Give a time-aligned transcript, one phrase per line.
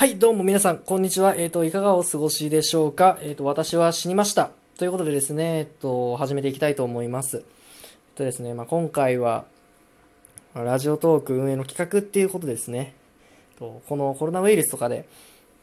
[0.00, 1.34] はい、どうも皆さん、こんにちは。
[1.36, 3.18] えっ、と、いかがお過ごしでしょうか？
[3.20, 4.50] えっ、と、私は死にました。
[4.78, 7.36] ということでですね、えっ、と、始めていきたいと思います。
[7.36, 7.44] えっ
[8.14, 9.44] とですね、まあ、今回は、
[10.54, 12.94] ラジオトーク運営の企画っていうことですね。
[13.58, 15.04] とこのコロナウイルスとかで、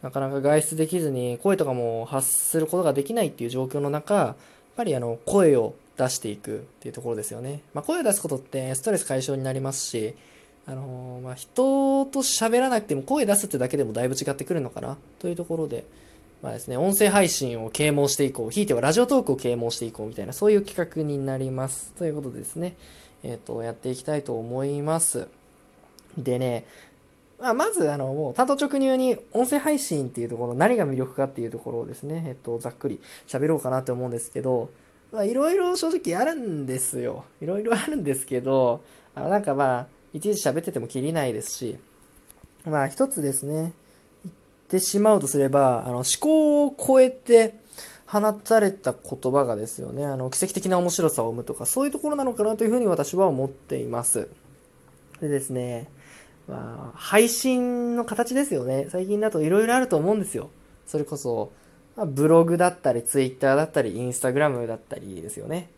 [0.03, 4.35] なかなか外出できずに声とかも発することができないっていう状況の中、やっ
[4.75, 7.61] ぱりあの、声を出していくっていうところですよね。
[7.73, 10.13] まあ、声を出すことってストレス解消になりますし、
[10.67, 14.97] あのーまあ、人と喋らなくても声出すってだけでもだいぶ違ってくるのかな？
[15.19, 15.85] というところで、
[16.41, 21.93] まあですね、音声配信を啓蒙していこう、ひいてはラジオトークを啓蒙していこうみたいな、そういう企画になります。
[21.97, 22.75] ということでですね、
[23.23, 25.27] えっ、と、やっていきたいと思います。
[26.17, 26.65] でね、
[27.39, 34.69] まあ、まず、あの、もう、単刀直入に音声配信っていうところ、何が魅力かっていうところをですね、えっと、ざっくり喋ろうかなと思うんですけど、
[35.11, 37.25] まあ、いろいろ正直あるんですよ。
[37.41, 38.81] いろいろあるんですけど、
[39.15, 41.77] あの、なんかまあ、いちいち喋っててもきりないですし、
[42.65, 43.73] まあ、一つですね、
[44.25, 44.35] 言っ
[44.67, 47.59] てしまうとすれば、あの、思考を超えて
[48.07, 54.27] 放たれた言葉がですよね、あの、奇跡的な面白さを生むとか、そういうところなのかなというふうに私は思っています。
[55.21, 55.87] でですね、
[56.47, 58.87] まあ、配信の形ですよね。
[58.89, 60.49] 最近だといろいろあると思うんですよ。
[60.87, 61.51] それこそ、
[61.95, 65.69] あ、ブログだったり、ツイッターだったり、インスタグラムだったりですよね。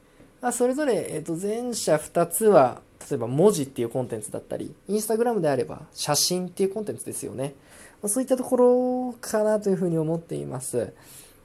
[0.41, 7.55] まあ、それぞれ、えっと、前者2つは、例えば文字っていうコンテンツだったり、インスタグラムであれば写真っていうコンテンツですよね。
[8.01, 10.93] まあ、そういったところかなというふうに思っています。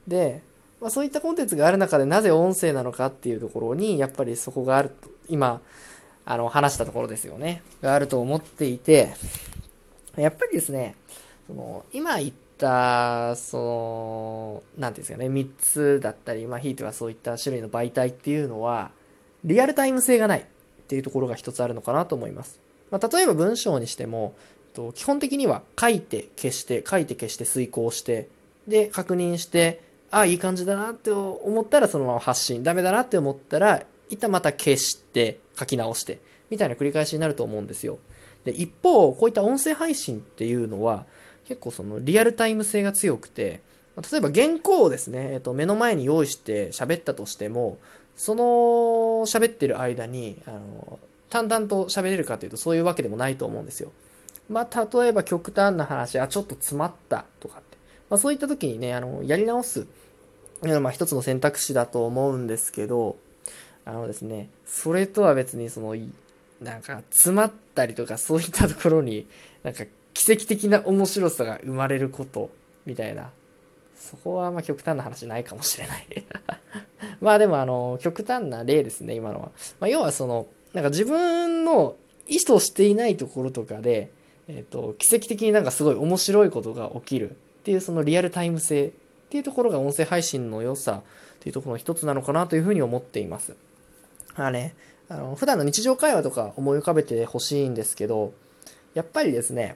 [0.07, 0.41] で、
[0.79, 5.61] まあ、そういったコンテンツがある中でなぜ音声なのかっていうところに、やっぱりそこがあると、今、
[6.25, 7.63] あの、話したところですよね。
[7.81, 9.13] があると思っていて、
[10.15, 10.95] やっぱりですね、
[11.47, 18.91] その、今言った、その、なんていうんですかね、3つだったり、まあ、ひいてはそういった種類の媒体っていうのは、
[19.43, 20.43] リアルタイム性がないっ
[20.87, 22.59] ていうところが一つあるのかなと思います。
[22.91, 24.35] まあ、例えば文章にしても、
[24.93, 28.29] 基本的には書いて消して、書いて消して遂行して、
[28.67, 37.99] で、確認して、ああ、いい感じだなって思ったらそのまま発信、ダメだなって思ったら、一旦また消して、書き直して、みたいな繰り返しになると思うんですよ。
[38.43, 41.05] で、一方、こういった音声配信っていうのは、
[41.45, 43.61] 結構そのリアルタイム性が強くて、
[44.11, 47.77] 例えば原稿をですね、えっと、目の前に用意して喋ったとしても、
[48.15, 48.43] その
[49.25, 53.91] 喋ってる間に、あの、淡々と喋れるかというとそういうわけでもないと思うんですよ。
[54.49, 57.77] まあ、例えば極端な話、あ、ちょっと詰まったとかって。
[58.09, 59.87] まあ、そういった時にね、あの、やり直す。
[60.61, 63.17] まあ、一つの選択肢だと思うんですけど、
[63.85, 65.95] あのですね、それとは別にその、
[66.61, 69.27] なんか、詰まったりとか、そういったところに、
[69.63, 69.83] なんか、
[70.15, 72.49] 奇跡的な面白さが生まれること、
[72.85, 73.29] みたいな。
[73.95, 76.07] そこは、まあ、極端な話ないかもしれない。
[77.19, 79.51] まあ、でも、あの、極端な例ですね、今のは。
[79.79, 84.09] まあ、要は、その、なんか自分の意図していないところとかで、
[84.47, 87.33] えっ、と、奇跡的になんかすごい面白いことが起きるっ
[87.63, 88.91] ていう、そのリアルタイム性っ
[89.29, 91.03] ていうところが音声配信の良さ
[91.35, 93.55] っていうところの一つなのかなというふうに思っています。
[94.37, 94.75] まあね、
[95.09, 98.33] あの、普段の日常会話とか思い浮かべてほしいんですけど、
[98.93, 99.75] やっぱりですね、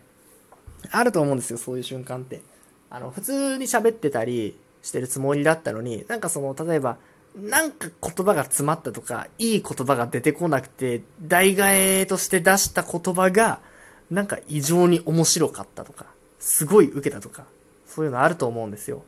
[0.92, 2.42] あると思うんですよ、そういう瞬間って。
[2.90, 6.98] あの、普通に喋ってたりしてるつもりだったのに、なんかその、例えば、
[7.36, 13.60] なんか言葉が詰まったとか、いい言葉が出てこなくて、代替えとして出した言葉が、
[14.10, 16.06] なんか異常に面白かったとか、
[16.40, 17.46] すごい受けたとか、
[17.86, 19.04] そういうのあると思うんですよ。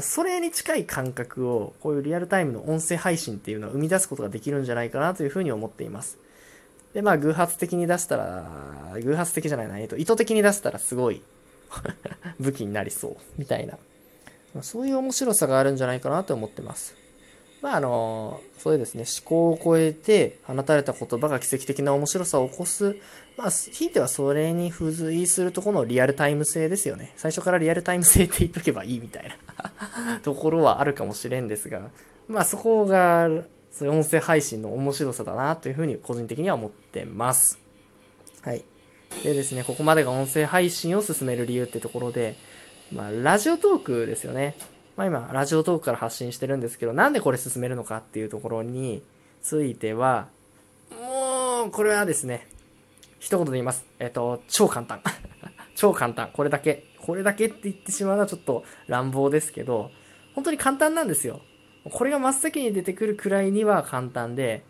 [0.00, 6.18] それに近い感覚を、こういうリアルタイムの音声配信っていうのは生み出すことができるんじゃないかなというふうに思っています。
[6.98, 8.44] で、まあ、偶発的に出したら、
[9.04, 11.22] 偶発的じゃないな、えっと、意図的に出したらすごい
[12.40, 13.78] 武器になりそう、みたいな。
[14.62, 16.96] そういう面白さがあるんじゃないかなと思ってます。
[17.62, 22.96] まあ、あの、そういうですね、思考を超えて放たれた言葉が奇跡的な面白さを起こす。
[23.36, 27.12] まあ、ひいてはそれに付随するところのリアルタイム性ですよね。
[27.16, 29.32] 最初からリアルタイム性って言っとけばいいみたい
[30.02, 31.80] なところはあるかもしれんですが、
[32.26, 33.28] まあ、そこが、
[33.78, 37.60] そういう音声配信の面白さだなというふうに個人的には思ってます。
[38.42, 38.64] はい。
[39.22, 42.34] でですね、ここまでが音声配信を進める理由ってところで、
[42.92, 44.56] まあ、ラジオトークですよね。
[44.96, 49.00] まあ今、ラジオトークから発信してるんですけど、なんでこれ進めるのかっていうところに
[49.42, 50.26] ついては、
[50.90, 52.48] もう、これはですね、
[53.20, 53.86] 一言で言います。
[54.00, 55.02] えっと、超簡単。
[55.76, 56.30] 超簡単。
[56.32, 56.84] これだけ。
[57.00, 59.92] これだけって言ってしまうのはちょっと乱暴ですけど、
[60.34, 61.42] 本当に簡単なんですよ。
[61.90, 64.64] これが真っ先に出てくるくらいには簡単で、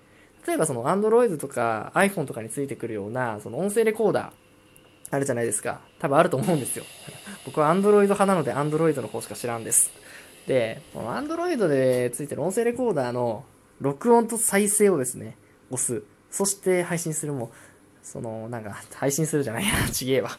[0.47, 4.33] 例えばその Android とか iPhone とかについてくるような、その音声レコーダー、
[5.11, 5.81] あるじゃないですか。
[5.99, 6.85] 多分あると思うんですよ。
[7.45, 9.91] 僕は Android 派なので Android の方しか知らんです。
[10.47, 13.45] で、この Android でついてる音声レコーダーの
[13.81, 15.37] 録音と再生をですね、
[15.71, 16.03] 押す。
[16.31, 17.51] そして配信するも、
[18.03, 20.31] その、なんか、配信するじゃないな、ちげえわ。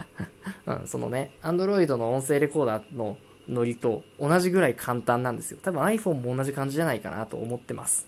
[0.66, 3.16] うん、そのね、Android の音声レコーダーの
[3.48, 5.58] ノリと同じぐらい簡単なんですよ。
[5.62, 8.06] 多分 iPhone も同じ感じじゃないかなと思ってます。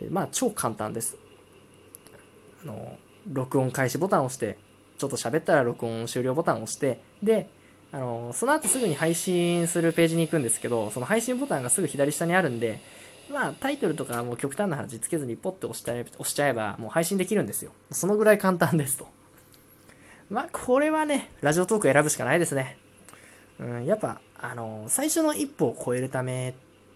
[0.00, 1.16] で、まあ、超簡単です。
[2.64, 2.98] あの、
[3.32, 4.58] 録音開始ボタンを押して、
[4.98, 7.48] ちょっと喋ったら録音終了ボタンを押して、で、
[7.92, 12.80] あの、その後すぐに配信するページに行くんですけど、その配信ボタンがすぐ左下にあるんで、
[13.30, 17.72] まあ、タイトルとかもう極端な話つけずにポッて押しちゃえ押しちゃえば、もう配信できるんですよ。
[17.90, 19.06] そのぐらい簡単ですと。
[20.28, 22.78] まあ、これはね、ラジオトーク選ぶしかないですね。
[23.58, 26.54] うん、やっぱ、あの、最初の一歩を超えるためっ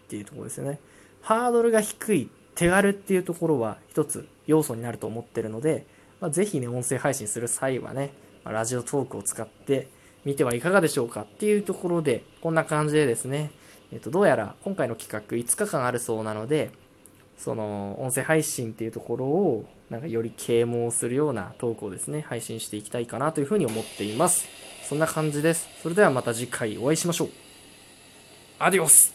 [0.09, 0.79] ていうところですよね。
[1.23, 5.87] ハードルが低い、手軽っていうところは一つ要素になると思ってるので、
[6.21, 8.13] まあ、ぜひね、音声配信する際はね、
[8.45, 9.89] ま、ラジオトークを使って
[10.25, 13.51] みてはいかがでしょうかっていうところで、こんな感じでですね、
[13.93, 16.71] えっと、どうやら今回の企画5日間あるそうなので、
[17.39, 24.47] その音声配信っていうところをなんかより啓蒙するようなトークをですね、配信していきたいかなというふうに思っています。
[24.91, 25.69] そんな感じです。
[25.85, 27.31] それではまた次回お会いしましょう。
[28.59, 29.15] アディオス